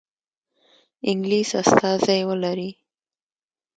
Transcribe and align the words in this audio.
انګلیس 1.09 1.51
استازی 1.61 2.19
ولري. 2.29 2.69